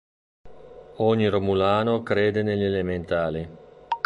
[0.95, 3.47] Ogni romulano crede negli "elementali".